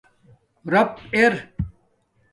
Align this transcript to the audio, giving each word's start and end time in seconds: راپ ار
راپ 0.71 0.91
ار 1.23 1.33